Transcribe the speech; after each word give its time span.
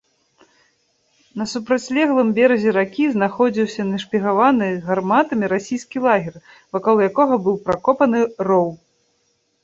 На 1.39 1.45
супрацьлеглым 1.51 2.29
беразе 2.37 2.71
ракі 2.77 3.03
знаходзіўся 3.15 3.81
нашпігаваны 3.89 4.69
гарматамі 4.87 5.45
расійскі 5.53 5.97
лагер, 6.05 6.35
вакол 6.79 6.95
якога 7.09 7.37
быў 7.49 7.55
пракопаны 7.69 8.19
роў. 8.49 8.67